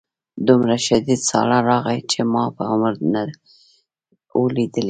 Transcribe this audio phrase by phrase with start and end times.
[0.47, 3.23] دومره شدید ساړه راغی چې ما په عمر نه
[4.39, 4.79] و لیدلی